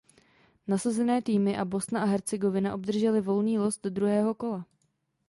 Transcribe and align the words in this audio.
Nasazené 0.71 1.17
týmy 1.27 1.53
a 1.57 1.63
Bosna 1.71 1.97
a 2.01 2.05
Hercegovina 2.13 2.69
obdržely 2.73 3.21
volný 3.21 3.53
los 3.61 3.75
do 3.83 3.89
druhého 3.97 4.31
kola. 4.41 4.61